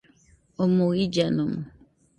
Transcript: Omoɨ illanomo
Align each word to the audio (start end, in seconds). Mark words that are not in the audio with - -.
Omoɨ 0.61 0.89
illanomo 1.03 1.59